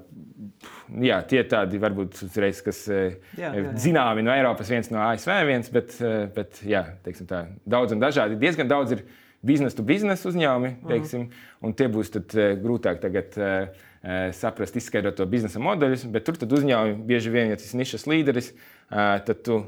[1.03, 3.73] jā, tie tādi varbūt uzreiz, kas jā, jā, jā.
[3.83, 5.97] zināmi no Eiropas, viens no ASV, viens, bet,
[6.37, 6.85] bet jā,
[7.27, 8.39] tā, daudz un dažādi.
[8.39, 9.03] Diezgan daudz ir
[9.43, 10.89] biznesa to biznesa uzņēmumi, mhm.
[10.89, 11.67] teiksim, mm -hmm.
[11.67, 13.35] un tie būs tad, grūtāk tagad.
[13.37, 13.91] Uh,
[14.37, 18.51] saprast, izskaidrot to biznesa modeļus, bet tur uzņēmumi bieži vien, ja tas ir nišas līderis,
[18.53, 19.61] uh, tad tu,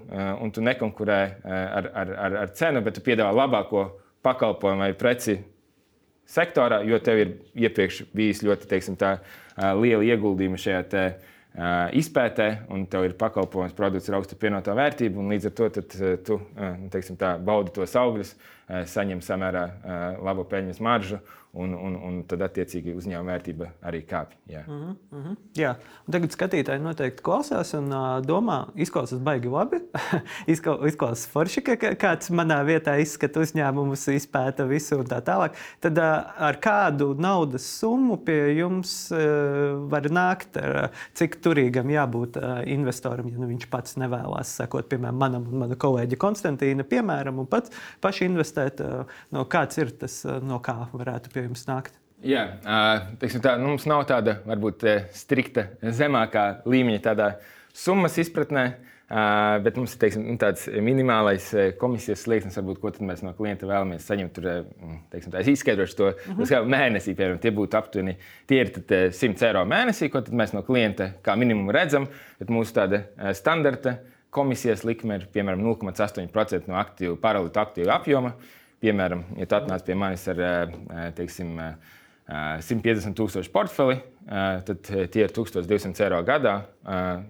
[0.53, 3.87] tu nekonkurē ar, ar, ar, ar cenu, bet tu piedāvā labāko
[4.27, 5.38] pakalpojumu vai preci
[6.27, 7.33] sektorā, jo tev ir
[7.66, 9.18] iepriekš bijis ļoti teiksim, tā,
[9.79, 11.05] liela ieguldījuma šajā te,
[11.96, 15.94] izpētē, un tev ir pakalpojums, produkts ar augstu pievienoto vērtību, un līdz ar to tad,
[16.27, 16.40] tu
[16.92, 18.35] teiksim, tā, baudi tos augļus,
[18.67, 19.67] saņem samērā
[20.23, 21.21] labu peļņas maržu
[21.57, 24.37] un, un, un tad attiecīgi uzņēmuma vērtība arī kāpj.
[24.51, 24.63] Jā.
[24.69, 25.37] Uh -huh.
[25.57, 25.73] jā.
[26.07, 27.89] Un tagad skatītāji noteikti klausās un
[28.27, 29.81] domā, izklausās baigi labi.
[30.53, 35.57] izklausās forši, ka kāds manā vietā izskata uzņēmumus, izpēta visu un tā tālāk.
[35.81, 39.11] Tad ar kādu naudas summu pie jums
[39.91, 45.49] var nākt, uh, cik turīgam jābūt investoram, ja nu, viņš pats nevēlas sekot, piemēram, manam
[45.49, 50.40] un mana kolēģa Konstantīna, piemēram, un pats paši investēt, uh, no kāds ir tas, uh,
[50.42, 51.97] no kā varētu pie jums nākt?
[52.25, 52.42] Jā,
[53.21, 57.27] teiksim, tā, nu, mums nav tāda varbūt strikta zemākā līmeņa tādā
[57.77, 58.71] summas izpratnē.
[59.62, 61.45] Bet mums ir teiksim, nu, tāds minimālais
[61.79, 64.33] komisijas slieksnis, varbūt, ko mēs no klienta vēlamies saņemt.
[64.35, 64.49] Tur,
[65.12, 66.40] teiksim, tā, es izskaidrošu to mhm.
[66.42, 66.66] -huh.
[66.73, 68.16] mēnesī, piemēram, tie būtu aptuveni
[68.49, 72.09] tie ir tad, 100 eiro mēnesī, ko mēs no klienta kā minimumu redzam.
[72.40, 73.99] Bet mūsu tāda standarta
[74.37, 78.37] komisijas likme ir piemēram 0,8% no aktīvu, paralītu aktīvu apjoma.
[78.37, 81.57] Uh, Piemēram, ja tu atnāc pie manis ar eh, eh, teiksim,
[82.27, 86.57] 150 eh, tūkstošu portfeli, tad tie ir 1200 eiro gadā.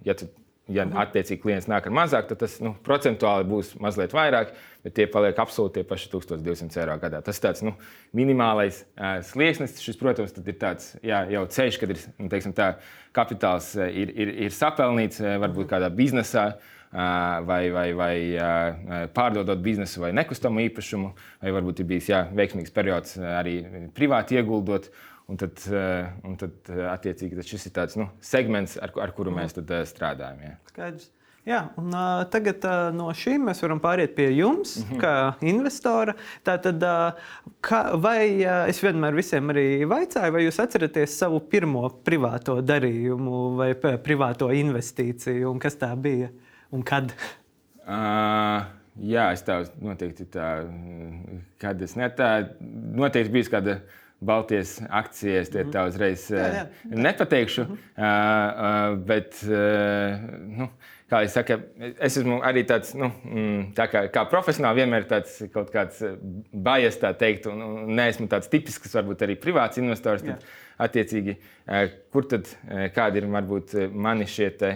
[0.07, 0.31] Ja, tu,
[0.73, 0.97] ja mhm.
[1.05, 5.37] attiecīgi klients nāk ar mazāk, tad tas nu, procentuāli būs mazliet vairāk, bet tie paliek
[5.39, 7.21] absolūti tie paši 1200 eiro gadā.
[7.23, 7.75] Tas ir tāds nu,
[8.17, 9.77] minimālais uh, slieksnis.
[9.85, 12.73] Šis, protams, ir tāds jā, jau ceļš, kad ir, nu, teiksim, tā,
[13.15, 16.49] kapitāls ir, ir, ir sapelnīts varbūt kādā biznesā.
[16.57, 22.75] Uh, vai, vai, vai pārdodot biznesu vai nekustamo īpašumu, vai varbūt ir bijis jā, veiksmīgs
[22.75, 23.59] periods arī
[23.97, 24.91] privāti ieguldot.
[25.27, 25.59] Un tad,
[26.23, 29.57] un tad attiecīgi, tad šis ir tāds nu, segments, ar, ar kuru mēs
[29.91, 30.39] strādājam.
[30.47, 30.53] Jā.
[30.71, 31.09] Skaidrs.
[31.47, 34.99] Jā, un, uh, tagad uh, no šīm mēs varam pāriet pie jums, mm -hmm.
[34.99, 35.13] kā
[35.47, 36.17] investora.
[36.43, 37.13] Tātad, uh,
[37.63, 43.55] kā, vai uh, es vienmēr visiem arī vaicāju, vai jūs atceraties savu pirmo privāto darījumu
[43.57, 46.33] vai privāto investīciju, un kas tā bija
[46.75, 47.13] un kad?
[47.87, 48.65] Uh,
[48.99, 50.49] jā, es tā noteikti tā,
[51.63, 52.33] kad es ne tā,
[52.97, 53.81] noteikti bijis kāda
[54.27, 56.67] Baltijas akcijas, tie tā uzreiz jā, jā.
[56.89, 57.65] nepateikšu.
[57.67, 57.99] Mm -hmm.
[57.99, 60.17] uh, uh, bet, uh,
[60.59, 60.69] nu,
[61.11, 61.59] kā jau saka,
[61.95, 66.03] es esmu arī tāds, nu, mm, tā kā, kā profesionāli, vienmēr tāds kaut kāds
[66.53, 70.27] bajas, tā teikt, un, un neesmu tāds tipisks, varbūt arī privāts investors.
[70.27, 71.39] Tad, attiecīgi,
[72.13, 72.51] kur tad
[72.93, 74.73] kādi ir varbūt mani šie te,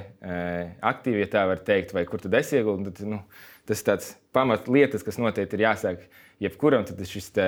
[0.93, 3.21] aktīvi, ja tā var teikt, vai kur tad es ieguldu, tad nu,
[3.69, 6.07] tas ir tāds pamatlietas, kas noteikti ir jāsāk
[6.41, 7.47] jebkuram tad šis te,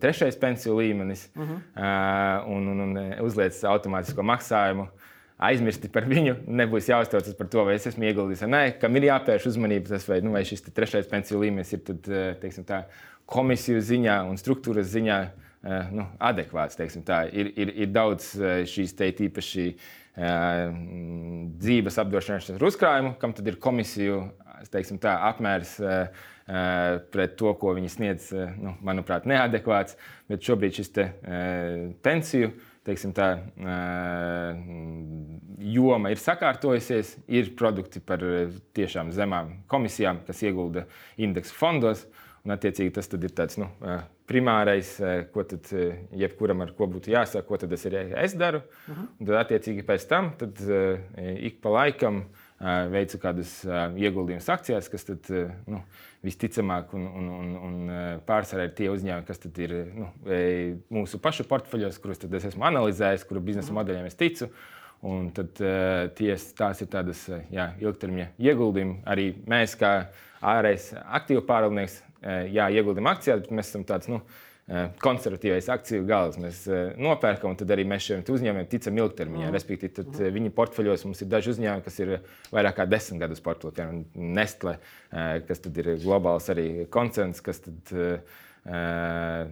[0.00, 1.56] trešais pensiju līmenis -huh.
[1.56, 4.88] uh, un, un, un uzliec automātisko maksājumu.
[5.44, 9.08] Aizmirsti par viņu, nebūs jāuztraucas par to, vai es esmu ieguldījis vai nē, kam ir
[9.10, 12.84] jāpērš uzmanība, tas, vai, nu, vai šis trešais pensiju līmenis ir tad, e, teiksim, tā,
[13.30, 16.76] komisiju ziņā un struktūras ziņā uh, nu, adekvāts.
[16.76, 18.34] Ir, ir, ir daudz
[18.68, 20.74] šīs te tīpaši uh,
[21.56, 24.26] dzīves apdrošināšanas uzkrājumu, kam tad ir komisiju
[24.72, 25.78] teiksim, tā, apmērs.
[26.44, 29.96] Eh, pret to, ko viņi sniedz, eh, nu, manuprāt, neadekvāts.
[30.28, 32.52] Bet šobrīd šis te, eh, pensiju
[32.84, 33.28] teiksim, tā,
[35.74, 38.22] joma ir sakārtojusies, ir produkti par
[38.76, 42.06] tiešām zemām komisijām, kas iegulda indeksu fondos.
[42.44, 43.70] Un, attiecīgi, tas ir tāds nu,
[44.28, 44.90] primārais,
[45.32, 45.70] ko tad
[46.12, 48.60] jebkuram ar ko būtu jāsaka, ko tad es, ir, es daru.
[48.60, 48.98] Uh mhm.
[49.00, 49.06] -huh.
[49.20, 50.60] Un tad, attiecīgi, pēc tam tad,
[51.40, 52.43] ik pa laikam uh,
[52.92, 53.56] veicu kādus
[54.00, 55.30] ieguldījumus akcijās, kas tad,
[55.70, 55.80] nu,
[56.24, 57.90] visticamāk un, un, un, un
[58.26, 60.08] pārsvarā ir tie uzņēmumi, kas ir nu,
[60.96, 63.80] mūsu pašu portfeļos, kurus es esmu analizējis, kuru biznesa mhm.
[63.80, 64.50] modeļiem es ticu.
[65.04, 65.58] Un tad,
[66.16, 69.02] ties, tās ir tādas jā, ilgtermiņa ieguldījumi.
[69.12, 69.90] Arī mēs, kā
[70.40, 71.98] ārējais aktīvu pārvaldnieks,
[72.54, 74.08] jā, ieguldām akcijās, bet mēs esam tāds.
[74.08, 74.22] Nu,
[75.04, 76.38] konservatīvais akciju gals.
[76.40, 79.48] Mēs eh, nopērkam, un tad arī mēs šiem uzņēmumiem ticam ilgtermiņā.
[79.50, 79.56] Mm.
[79.58, 80.30] Respektīvi, tad mm.
[80.38, 82.14] viņu portfeļos mums ir daži uzņēmumi, kas ir
[82.54, 83.76] vairāk kā desmit gadus portfeļos.
[83.76, 84.78] Piemēram, Nestle,
[85.48, 87.92] kas ir globāls arī koncerns, kas tad,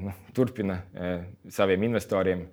[0.01, 0.79] nu, turpina
[1.53, 2.46] saviem investoriem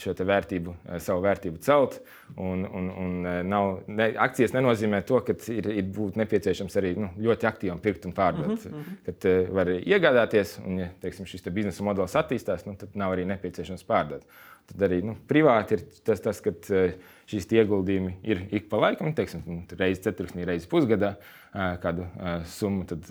[0.00, 1.98] šo vērtību, savu vērtību celt.
[2.40, 7.48] Un, un, un nav, ne, akcijas nenozīmē to, ka ir, ir nepieciešams arī nu, ļoti
[7.50, 8.54] aktīvi pirkt un pārdot.
[8.54, 9.02] Mm -hmm.
[9.08, 13.26] Kad var iegādāties, un ja teiksim, šis te biznesa modelis attīstās, nu, tad nav arī
[13.26, 14.24] nepieciešams pārdot.
[14.70, 16.52] Tad arī nu, privāti ir tas, tas ka
[17.28, 21.16] šīs ieguldījumi ir ik pa laikam, teiksim, nu, reizes ceturksnī, reizes pusgadā,
[21.82, 22.06] kādu
[22.54, 23.10] summu tad,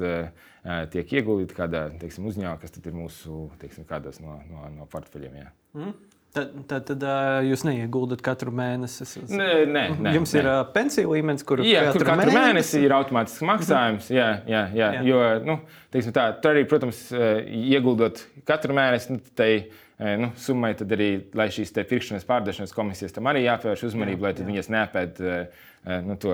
[0.93, 3.85] tiek ieguldīta kādā teiksim, uzņēmumā, kas ir mūsu teiksim,
[4.23, 5.37] no, no, no portfeļiem.
[5.43, 5.51] Jā.
[5.77, 5.93] Mm.
[6.31, 9.03] Tad, tad, tad uh, jūs neieguldat katru mēnesi.
[9.27, 10.39] Nē, nē, nē, Jums nē.
[10.39, 12.45] ir uh, pensiju līmenis, kur jā, katru, kur katru mēnesi...
[12.45, 14.07] mēnesi ir automātisks maksājums.
[14.15, 14.87] Jā, jā, jā.
[14.95, 15.01] jā.
[15.09, 15.57] Jo, nu,
[15.91, 19.49] tā, tur arī, protams, ieguldot katru mēnesi, nu, tai
[20.01, 24.47] nu, summai, tad arī, lai šīs pirkšanas pārdošanas komisijas tam arī jāpievērš uzmanība, jā, lai
[24.47, 25.21] viņas neapēd
[26.07, 26.33] nu, to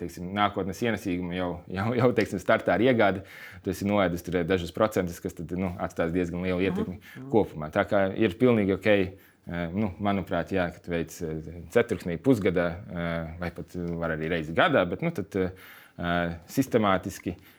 [0.00, 3.22] teiksim, nākotnes ienesīgumu jau, jau, jau teiksim, startā ar iegādi.
[3.64, 7.16] Tas ir noēdis dažus procentus, kas tad, nu, atstās diezgan lielu ietekmi -huh.
[7.16, 7.30] Mhm.
[7.32, 7.70] kopumā.
[7.72, 8.90] Tā kā ir pilnīgi ok.
[9.46, 11.12] Nu, manuprāt, jā, kad veic
[11.70, 12.80] ceturksnī, pusgadā,
[13.38, 15.52] vai pat var arī reizi gadā, bet nu, tad,
[16.52, 17.56] sistemātiski uh,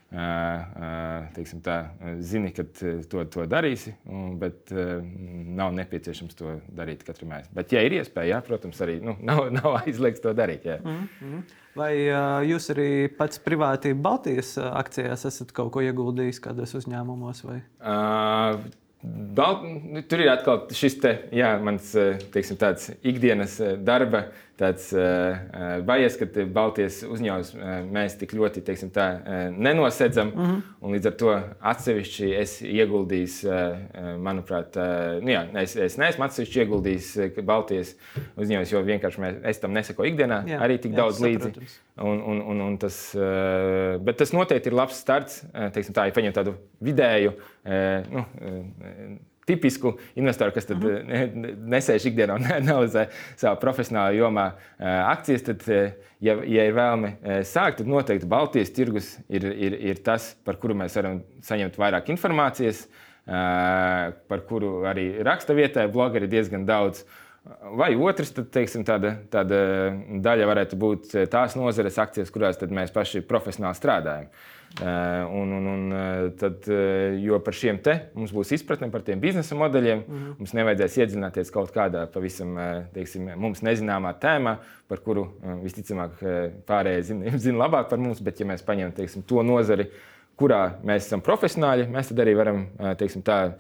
[1.36, 1.78] teiksim, tā,
[2.23, 3.93] zini, ka to, to darīsi,
[4.39, 7.52] bet nav nepieciešams to darīt katru mēnesi.
[7.56, 10.67] Bet, ja ir iespēja, jā, protams, arī nu, nav, nav aizliegts to darīt.
[10.67, 10.80] Jā.
[10.84, 11.45] Mm -hmm.
[11.78, 17.43] Vai uh, jūs arī pats privāti Baltijas akcijās esat kaut ko ieguldījis kādos uzņēmumos?
[17.45, 17.62] Vai?
[17.80, 18.60] Uh,
[19.36, 21.91] Bal, nu, tur ir atkal šis te, jā, mans
[22.34, 22.58] teiksim,
[23.04, 24.23] ikdienas darba
[24.58, 25.38] tāds uh,
[25.86, 30.32] bajies, ka Baltijas uzņēmums uh, mēs tik ļoti teiksim, tā, uh, nenosedzam.
[30.34, 30.93] Mm -hmm.
[30.93, 31.36] Līdz ar to
[31.72, 37.12] atsevišķi es ieguldīju, uh, manuprāt, uh, nu, jā, es, es neesmu atsevišķi ieguldījis
[37.43, 37.96] Baltijas
[38.38, 41.54] uzņēmums, jo vienkārši mēs, es tam nesakoju ikdienā jā, arī tik jā, daudz līdzi.
[41.98, 46.06] Un, un, un, un tas, uh, bet tas noteikti ir labs starts, uh, teiksim, tā,
[46.06, 47.34] ja paņem tādu vidēju.
[47.65, 49.17] Uh, nu, uh,
[49.48, 51.10] tipisku investoru, kas tad, mhm.
[51.10, 51.58] -huh.
[51.76, 54.48] nesēž ikdienā un analizē savā profesionālajā jomā
[55.14, 55.68] akcijas, tad,
[56.20, 57.14] ja, ja ir vēlme
[57.48, 62.10] sākt, tad noteikti Baltijas tirgus ir, ir, ir tas, par kuru mēs varam saņemt vairāk
[62.14, 62.88] informācijas,
[63.28, 67.04] par kuru arī raksta vietējā blogeri diezgan daudz.
[67.78, 69.58] Vai otrs, tad, teiksim, tāda, tāda
[70.24, 74.30] daļa varētu būt tās nozares akcijas, kurās mēs paši profesionāli strādājam.
[74.78, 75.94] Un, un, un
[76.38, 76.68] tad,
[77.24, 80.36] jo par šiem te mums būs izpratne par tiem biznesa modeļiem, mm -hmm.
[80.42, 82.58] mums nevajadzēs iedziļināties kaut kādā pavisam
[82.94, 84.58] teiksim, mums nezināmā tēmā,
[84.88, 85.30] par kuru
[85.64, 86.20] visticamāk
[86.68, 88.22] pārējie zina, zina labāk par mums.
[88.22, 89.88] Bet, ja mēs paņemam teiksim, to nozari,
[90.38, 92.68] kurā mēs esam profesionāļi, mēs tad arī varam
[93.00, 93.56] teiksim, tā,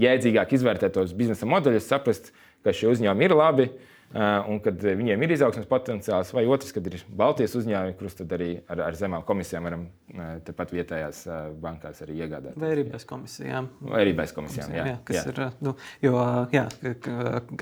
[0.00, 2.32] jēdzīgāk izvērtēt tos biznesa modeļus, saprast,
[2.64, 6.86] ka šie uzņēmumi ir labi, Eh, un kad viņiem ir izaugsmes potenciāls, vai otrs, kad
[6.88, 12.02] ir Baltijas uzņēmumi, kurus arī ar, ar zemām komisijām varam eh, tepat vietējās eh, bankās
[12.04, 12.56] arī iegādāt.
[12.60, 13.70] Vai arī bez komisijām.
[13.80, 14.92] Vai arī bez komisijām, komisijām jā.
[14.92, 15.24] jā, kas jā.
[15.32, 16.16] Ir, nu, jo,
[16.52, 16.64] jā,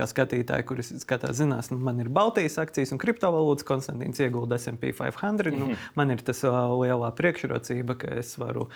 [0.01, 4.91] kā skatītāji, kurus skatās, zinās, nu, man ir Baltijas akcijas un kriptovalūtas, Konstantīns iegulda S&P
[4.97, 5.55] 500.
[5.55, 5.89] Nu, mm -hmm.
[5.95, 8.69] Man ir tas lielā priekšrocība, ka es varu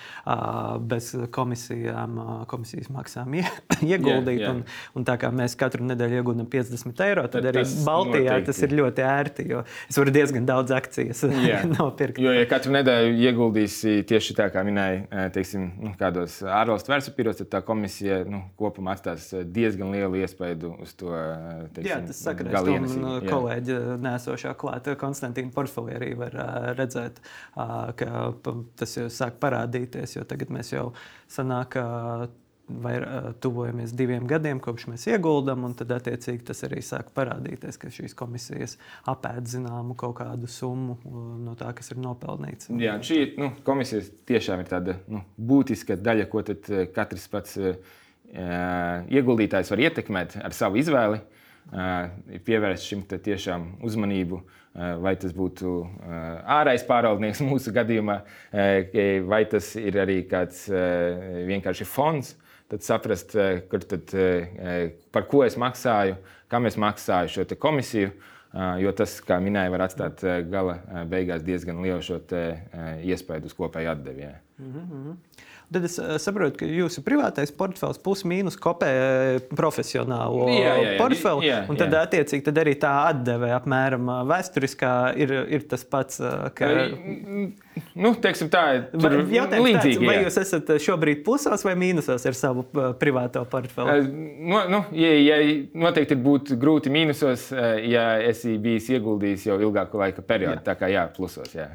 [0.81, 3.35] bez komisijām, komisijas maksām
[3.95, 4.41] ieguldīt.
[4.41, 4.51] Jā, jā.
[4.51, 8.47] Un, un tā kā mēs katru nedēļu ieguldam 50 eiro, tad arī tas Baltijā noteikti.
[8.51, 11.25] tas ir ļoti ērti, jo es varu diezgan daudz akcijas
[11.75, 12.21] nopirkt.
[12.23, 17.41] Jo, ja katru nedēļu ieguldīsi tieši tā, kā minēji, eh, teiksim, nu, kādos ārvalstu vērtspapīros,
[17.43, 21.13] tad tā komisija nu, kopumā atstās eh, diezgan lielu iespaidu uz to.
[21.17, 24.97] Eh, teiksim, jā, tas sakarās ar to kolēģi nēsošā klāta.
[25.01, 26.39] Konstantīna portfelī arī var
[26.79, 27.21] redzēt,
[27.55, 28.25] ka
[28.79, 30.91] tas jau sāk parādīties, jo tagad mēs jau
[31.31, 31.79] sanāk
[32.69, 32.95] vai
[33.41, 38.17] tuvojamies diviem gadiem, kopš mēs ieguldām, un tad attiecīgi tas arī sāk parādīties, ka šīs
[38.17, 38.79] komisijas
[39.11, 40.97] apēd zināmu kaut kādu summu
[41.45, 42.71] no tā, kas ir nopelnīts.
[42.81, 46.45] Jā, šī nu, komisija tiešām ir tāda nu, būtiska daļa, ko
[46.97, 47.77] katrs pats uh,
[49.13, 51.21] ieguldītājs var ietekmēt ar savu izvēli.
[51.65, 52.11] Uh,
[52.45, 56.17] pievērst šim tiešām uzmanību, uh, vai tas būtu uh,
[56.59, 58.19] ārējais pārvaldnieks mūsu gadījumā,
[59.29, 62.35] vai tas ir arī kāds vienkārši fonds,
[62.75, 66.17] tad saprast, eh, tad, eh, eh, par ko es maksāju,
[66.49, 68.11] kam es maksāju šo komisiju.
[68.79, 70.79] Jo tas, kā minēju, var atstāt gala
[71.11, 72.03] beigās diezgan lielu
[73.03, 74.31] iespēju uz kopēju atdevi.
[74.59, 75.17] Mm -hmm.
[75.73, 78.91] Tad es saprotu, ka jūsu privātais portfels plus-mínus kopē
[79.57, 81.49] profesionālo jā, jā, jā, portfeli.
[81.49, 81.71] Jā, jā.
[81.73, 82.03] Un tad, jā.
[82.05, 84.93] attiecīgi, tad arī tā atdeve apmēram vēsturiskā
[85.25, 86.21] ir, ir tas pats.
[86.55, 86.71] Ka...
[87.99, 90.05] Nu, teiksim, tā ir līdzīga.
[90.05, 92.67] Vai jūs esat šobrīd plusos vai mīnusos ar savu
[93.01, 94.05] privāto portfeli?
[94.45, 95.41] No, nu, ja, ja
[95.75, 97.49] noteikti būtu grūti mīnusos,
[97.89, 98.07] ja
[98.45, 100.59] esi bijis ieguldījis jau ilgāku laika periodu.
[100.59, 100.65] Jā.
[100.67, 101.53] Tā kā jā, plusos.
[101.57, 101.69] Jā.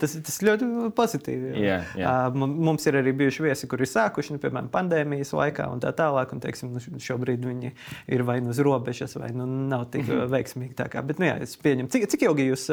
[0.00, 1.52] tas, tas ļoti pozitīvi.
[1.64, 1.80] Jā.
[1.98, 2.14] Jā.
[2.34, 6.34] Mums ir arī bijuši viesi, kuri sākuši, nu, piemēram, pandēmijas laikā un tā tālāk.
[6.34, 7.72] Un, teiksim, nu, šobrīd viņi
[8.12, 10.76] ir vai nu uz robežas, vai nu nav tik veiksmīgi.
[10.90, 12.68] Kā, bet, nu, jā, cik, cik ilgi jūs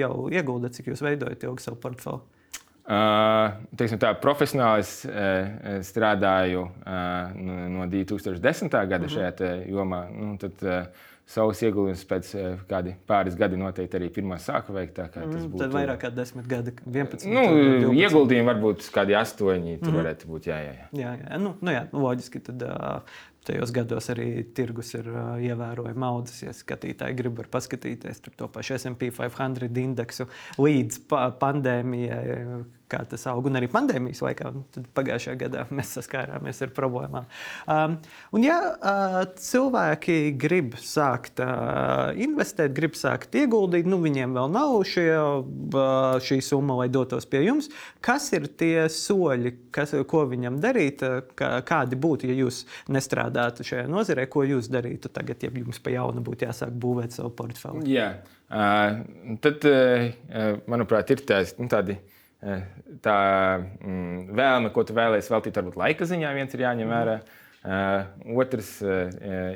[0.00, 2.24] jau ieguldat, cik jūs veidojat ilgu savu portfeli?
[2.86, 8.70] Uh, teiksim, tā, profesionāli es uh, strādāju uh, no 2010.
[8.70, 9.14] gada mm -hmm.
[9.16, 10.04] šajā jomā.
[10.14, 10.62] Nu, tad,
[11.26, 12.32] savus ieguldījumus pēc
[12.70, 15.00] kādi pāris gadi noteikti arī pirmā sāku veikt.
[15.18, 17.26] Mm, būtu, tad vairāk kā 10 gadi, 11.
[17.26, 17.94] Nu, 12.
[18.04, 19.96] ieguldījumi varbūt kādi 8, tur mm -hmm.
[20.00, 20.50] varētu būt.
[20.52, 20.90] Jā, jā, jā.
[21.02, 21.40] jā, jā.
[21.42, 22.44] Nu, nu, jā loģiski.
[22.46, 22.62] Tad,
[23.46, 26.40] Tajos gados arī tirgus ir uh, ievērojami audzis.
[26.42, 30.26] Ja skatītāji grib paskatīties to pašu SP 500 indeksu
[30.58, 33.48] līdz pa pandēmijai, kā tas aug.
[33.48, 34.50] Un arī pandēmijas laikā,
[34.96, 37.26] pagājušajā gadā mēs saskārāmies ar problēmām.
[37.72, 37.96] Um,
[38.36, 44.78] un, ja uh, cilvēki grib sākt uh, investēt, grib sākt ieguldīt, nu viņiem vēl nav
[44.88, 47.70] šie, uh, šī summa, lai dotos pie jums,
[48.04, 51.04] kas ir tie soļi, kas, ko viņam darīt,
[51.38, 55.94] kā, kādi būtu, ja jūs nestrādātu šajā nozarē, ko jūs darītu tagad, ja jums pa
[55.94, 57.86] jaunu būtu jāsāk būvēt savu portfeli?
[57.90, 58.10] Jā,
[58.50, 59.00] uh,
[59.42, 62.15] tad, uh, manuprāt, ir tās, nu, tādi Eh,
[63.02, 63.18] tā
[63.60, 67.16] mm, vēlme, ko tu vēlēsies veltīt, varbūt laika ziņā, viens ir jāņem vērā.
[67.66, 69.08] Uh, otrs, uh,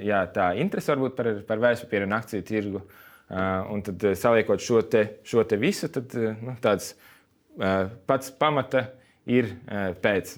[0.02, 2.82] jā, tā interese varbūt par, par vērtspapīru un akciju tirgu.
[3.30, 6.96] Uh, un tad saliekot šo te, šo te visu, tad nu, tāds
[7.60, 8.88] uh, pats pamata
[9.30, 10.34] ir uh, pēc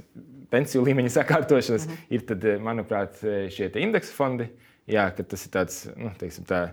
[0.53, 2.13] pensiju līmeņa sakārtošanas, mm -hmm.
[2.13, 4.51] ir, tad, manuprāt, šie indeksa fondi.
[4.91, 6.65] Jā, tas ir tāds nu, teiksim, tā,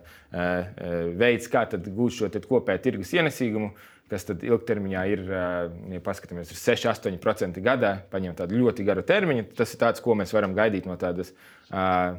[1.19, 3.69] veids, kā gūt šo kopēju tirgus ienesīgumu,
[4.09, 5.21] kas tad ilgtermiņā ir,
[5.93, 9.45] ja paskatāmies, ir 6-8% gadā, paņem tādu ļoti garu termiņu.
[9.57, 11.29] Tas ir tāds, ko mēs varam gaidīt no tādas
[11.69, 12.17] uh,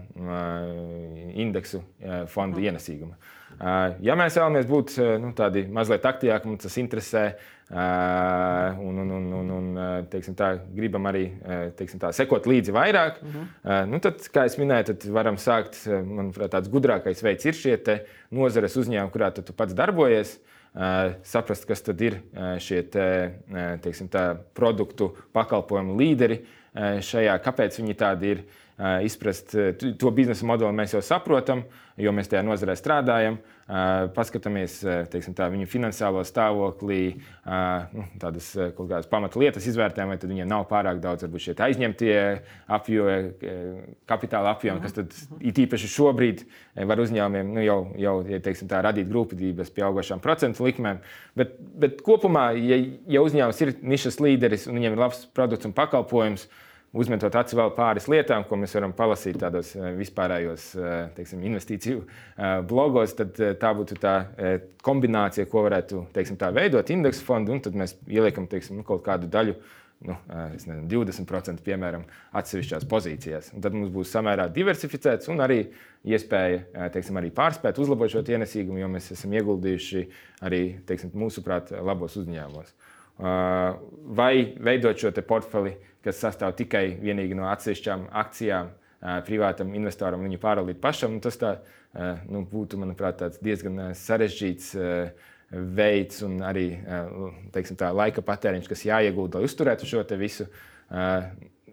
[1.34, 1.82] indeksu
[2.30, 2.68] fondu mm.
[2.70, 3.18] ienesīguma.
[3.58, 7.24] Uh, ja mēs vēlamies būt nu, tādi mazliet aktīvāki, mums tas interesē,
[7.70, 11.28] un, un, un, un, un teiksim, tā, gribam arī
[11.78, 13.50] teiksim, tā, sekot līdzi vairāk, mm -hmm.
[13.62, 15.86] uh, nu, tad, kā jau minēju, tad varam sākt.
[15.86, 17.76] Manuprāt, tāds gudrākais veids ir šie
[18.30, 20.38] nozares uzņēmumi, kurā tu pats darbojies.
[20.38, 20.50] Uh,
[21.22, 22.20] saprast, kas tad ir
[22.58, 23.34] šie te,
[23.82, 26.44] teiksim, tā, produktu pakalpojumu līderi
[27.02, 28.42] šajā, kāpēc viņi tādi ir.
[29.04, 29.52] izprast
[29.98, 31.64] to biznesa modeli, mēs jau saprotam,
[32.00, 33.36] jo mēs tajā nozarē strādājam.
[34.16, 34.80] Paskatāmies
[35.12, 37.20] teiksim, tā, viņu finansiālo stāvoklī,
[37.94, 42.16] nu, tādas kaut kādas pamatlietas izvērtējam, vai viņiem nav pārāk daudz varbūt, aizņemtie
[42.66, 43.52] apjomi,
[44.10, 46.42] kapitāla apjomi, kas tad it īpaši šobrīd
[46.90, 50.98] var uzņēmumiem nu, jau, jau ja, teiksim, tā, radīt grūtības pie augošām procentu likmēm.
[51.38, 52.80] Bet, bet kopumā, ja,
[53.10, 56.48] ja uzņēmums ir nišas līderis un viņiem ir labs produkts un pakalpojums,
[56.96, 62.00] uzmetot acu vēl pāris lietām, ko mēs varam palasīt tādos eh, vispārējos eh, teiksim, investīciju
[62.02, 64.14] eh, blogos, tad tā būtu tā
[64.86, 69.04] kombinācija, ko varētu teiksim, tā, veidot indeksu fondu, un tad mēs ieliekam teiksim, nu, kaut
[69.06, 69.58] kādu daļu.
[70.00, 72.06] Nu, nezinu, 20% piemēram
[72.40, 73.50] atsevišķās pozīcijās.
[73.52, 75.58] Un tad mums būs samērā diversificēts un arī
[76.08, 80.06] iespēja teiksim, arī pārspēt, uzlabot šo ienesīgumu, jo mēs esam ieguldījuši
[80.48, 82.72] arī teiksim, mūsuprāt labos uzņēmumos.
[84.16, 86.84] Vai veidot šo portfeli uh, kas sastāv tikai
[87.36, 88.72] no atsevišķām akcijām,
[89.26, 91.18] privātam investoram viņu pārvaldīt pašam.
[91.24, 91.54] Tas tā,
[92.28, 94.74] nu, būtu, manuprāt, diezgan sarežģīts
[95.50, 96.68] veids un arī
[97.54, 100.46] teiksim, tā, laika patēriņš, kas jāiegulda, lai uzturētu šo visu.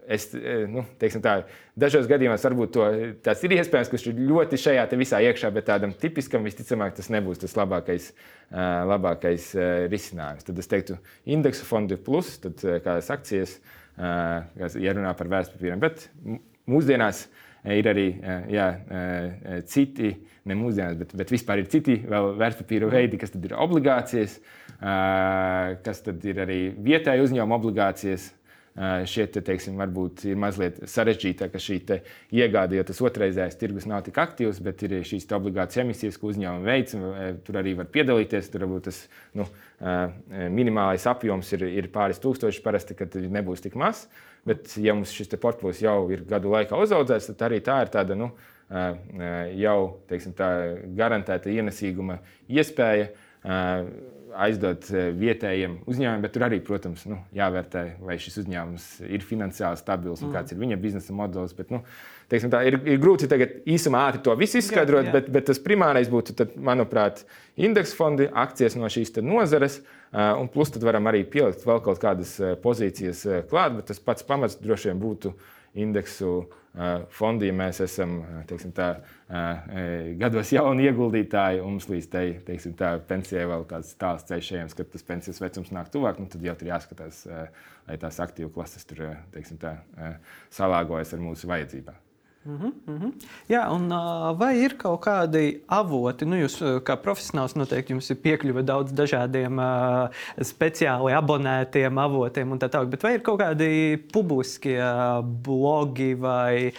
[0.08, 0.30] Es,
[0.72, 0.86] nu,
[1.20, 1.34] tā,
[1.76, 2.84] dažos gadījumos varbūt to,
[3.20, 7.42] tas ir iespējams, viņš ir ļoti šajā visā iekšā, bet tādam tipiskam visticamāk tas nebūs
[7.42, 8.06] tas labākais,
[8.88, 9.50] labākais
[9.92, 10.48] risinājums.
[10.48, 10.96] Tad es teiktu,
[11.28, 15.82] indeksu fondi plus, tad kādas akcijas, uh, ja runā par vērtspapīriem.
[15.82, 16.08] Bet
[16.70, 17.26] mūsdienās
[17.74, 18.06] ir arī
[18.52, 18.68] jā,
[19.68, 20.12] citi,
[20.48, 24.38] ne mūsdienās, bet, bet vispār ir citi vērtspapīru veidi, kas ir obligācijas,
[24.78, 28.30] kas ir arī vietēji uzņēmuma obligācijas.
[28.78, 31.78] Šie te, teiksim, varbūt ir mazliet sarežģītāk, ka šī
[32.38, 36.68] iegāde, jo tas otrreizējais tirgus nav tik aktīvs, bet ir šīs obligācijas emisijas, ko uzņēmumi
[36.68, 36.92] veic.
[37.46, 38.50] Tur arī var piedalīties.
[38.52, 39.00] Tur varbūt tas
[39.38, 39.48] nu,
[40.54, 44.06] minimālais apjoms ir, ir pāris tūkstoši, parasti, kad nebūs tik mazs.
[44.46, 48.14] Bet, ja mums šis portfels jau ir gadu laikā uzaudzēts, tad arī tā ir tāda
[48.18, 48.30] nu,
[49.58, 50.52] jau teiksim, tā,
[50.96, 53.10] garantēta ienesīguma iespēja
[54.36, 59.80] aizdot eh, vietējiem uzņēmumiem, bet tur arī, protams, nu, jāvērtē, vai šis uzņēmums ir finansiāli
[59.80, 60.36] stabils un mm.
[60.36, 61.54] kāds ir viņa biznesa modelis.
[61.56, 61.82] Bet, nu,
[62.32, 65.16] teiksim, tā, ir, ir grūti tagad īsumā ātri to visu izskaidrot, jā, jā.
[65.18, 67.24] Bet, bet tas primārais būtu, tad, manuprāt,
[67.56, 69.80] indeksu fondi, akcijas no šīs nozares.
[70.08, 74.00] Eh, un plus tad varam arī pielikt vēl kaut kādas eh, pozīcijas klāt, bet tas
[74.00, 75.34] pats pamats droši vien būtu
[75.74, 76.48] indeksu
[77.10, 78.18] fondi, ja mēs esam
[78.76, 78.88] tā,
[80.20, 84.76] gados jauni ieguldītāji, un mums līdz tai, teiksim, tā, pensijai vēl tāds tāls ceļš ejams,
[84.78, 87.24] kad tas pensijas vecums nāk tuvāk, nu, tad jau tur jāskatās,
[87.88, 89.78] lai tās aktīvu klases tur teiksim, tā,
[90.54, 92.07] salāgojas ar mūsu vajadzībām.
[92.48, 93.12] Mm -hmm, mm -hmm.
[93.48, 93.88] Jā, un
[94.38, 99.60] vai ir kaut kādi avoti, nu, jūs kā profesionāls noteikti jums ir piekļuve daudz dažādiem
[100.40, 104.80] speciāli abonētiem avotiem un tā tālāk, bet vai ir kaut kādi publiskie
[105.44, 106.72] blogi vai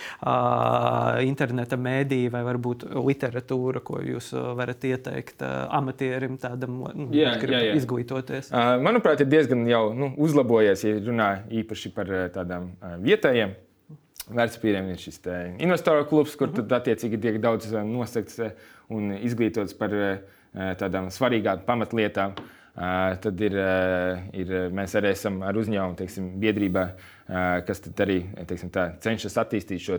[1.22, 7.76] interneta mēdīji vai varbūt literatūra, ko jūs varat ieteikt amatierim tādam, nu, jā, jā, jā.
[7.76, 8.52] izglītoties?
[8.82, 13.69] Manuprāt, ir diezgan jau nu, uzlabojies, ja runā īpaši par tādām vietējiem
[14.34, 15.22] vērtspapīriem ir šis
[15.62, 18.56] investoru klubs, kur tad attiecīgi tiek daudz eh, nosakts eh,
[18.94, 20.24] un izglītots par eh,
[20.80, 22.38] tādām svarīgām pamatlietām.
[22.80, 23.56] Tad ir,
[24.40, 26.84] ir, mēs arī esam ar uzņēmumu teiksim, biedrībā,
[27.68, 29.98] kas arī teiksim, tā, cenšas attīstīt šo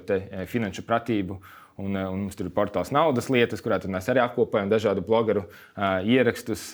[0.49, 1.37] finanšu pratību.
[1.81, 5.45] Un, un mums tur ir portāls naudas lietas, kurā mēs arī apkopojam dažādu blogeru
[6.09, 6.71] ierakstus.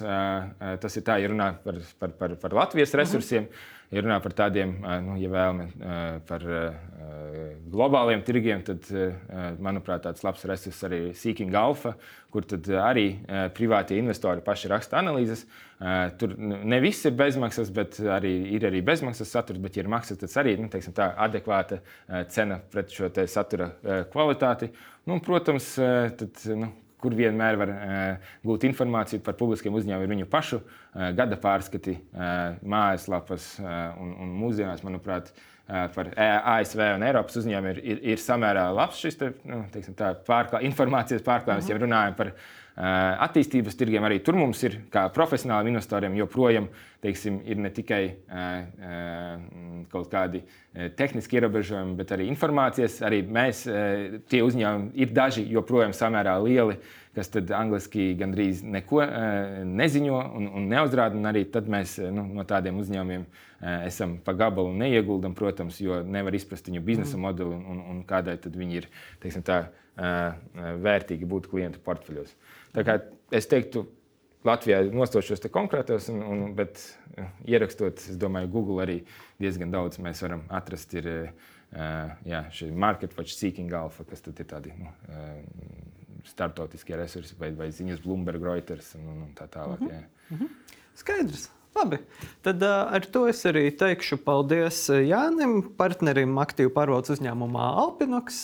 [0.85, 3.49] Tas ir tā, ja runā par, par, par, par Latvijas resursiem.
[3.49, 3.76] Uh -huh.
[3.95, 4.73] Ja runā par tādiem,
[5.07, 5.75] nu, ja vēlamies
[6.27, 6.43] par
[7.71, 8.89] globāliem tirgiem, tad,
[9.63, 11.93] manuprāt, tāds labs resurs arī Seeking Alpha,
[12.35, 12.43] kur
[12.83, 13.07] arī
[13.55, 15.45] privātie investori paši raksta analīzes.
[16.19, 19.63] Tur ne viss ir bezmaksas, bet arī ir arī bezmaksas saturs.
[19.63, 21.79] Bet, ja ir maksas, tad arī nu, teiksim, tā adekvāta
[22.33, 23.71] cena pret šo satura
[24.11, 24.73] kvalitāti.
[25.07, 25.77] Nu, protams,
[26.19, 26.73] tad, nu,
[27.07, 31.95] kur vienmēr var uh, gūt informāciju par publiskiem uzņēmumiem, ir viņu pašu uh, gada pārskati,
[32.17, 35.31] uh, mājaslapas un, un mūsdienās, manuprāt,
[35.67, 40.13] par ASV un Eiropas uzņēmumiem ir, ir, ir samērā labs šis te, nu, teiksim, tā,
[40.29, 41.81] pārklā, informācijas pārklājums, mm -hmm.
[41.81, 42.31] ja runājam par
[42.77, 44.05] attīstības tirgiem.
[44.05, 46.69] Arī tur mums ir, kā profesionāliem investoriem, joprojām
[47.05, 48.03] teiksim, ir ne tikai
[49.93, 50.43] kaut kādi
[50.99, 53.01] tehniski ierobežojumi, bet arī informācijas.
[53.07, 53.65] Arī mēs,
[54.29, 56.79] tie uzņēmumi, ir daži joprojām samērā lieli
[57.17, 59.01] kas tad angliski gandrīz neko
[59.65, 61.17] neziņo un, un neuzrāda.
[61.17, 63.25] Un arī tad mēs nu, no tādiem uzņēmumiem
[63.87, 67.25] esam pa gabalu neieguldam, protams, jo nevar izprast viņu biznesa mm.
[67.25, 68.91] modeli un, un, un kādai tad viņi ir
[69.23, 69.63] teiksim, tā,
[69.97, 72.37] vērtīgi būt klientu portfeļos.
[73.35, 73.87] Es teiktu,
[74.47, 76.79] Latvijā nostošos te konkrētos, un, un, bet
[77.49, 78.97] ierakstot, es domāju, Google arī
[79.43, 80.95] diezgan daudz mēs varam atrast.
[80.95, 81.09] Ir,
[82.29, 84.93] jā, šī market watch seeking alfa, kas tad ir tādi nu,
[86.27, 89.81] startautiskie resursi vai, vai ziņas Bloomberg, Reuters un, un tā tālāk.
[89.81, 90.07] Mm -hmm.
[90.31, 90.77] Mm -hmm.
[90.95, 91.51] Skaidrs.
[91.77, 91.99] Labi,
[92.41, 98.39] tad ar to es arī teikšu paldies Jānim, partnerim aktīvu pārvaldes uzņēmumā Alpinox.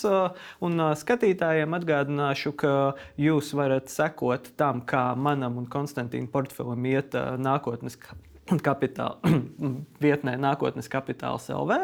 [0.69, 2.75] Un skatītājiem atgādināšu, ka
[3.17, 7.97] jūs varat sekot tam, kā manam un Konstantīna portfelim iet nākotnes
[8.63, 9.19] kapitāla,
[10.05, 11.79] vietnē nākotnes kapitāls LV,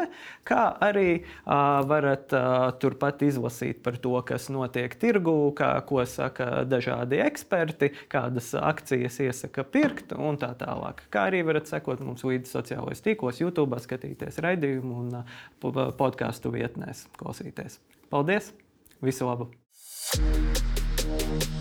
[0.47, 6.65] kā arī uh, varat uh, turpat izlasīt par to, kas notiek tirgū, kā, ko saka
[6.67, 11.05] dažādi eksperti, kādas akcijas iesaka pirkt un tā tālāk.
[11.13, 17.07] Kā arī varat sekot mums līdzi sociālajos tīklos, YouTube, skatīties raidījumu un uh, podkāstu vietnēs,
[17.19, 17.79] klausīties.
[18.11, 18.53] Paldies!
[19.05, 19.51] Visu labu!
[20.99, 21.58] thank you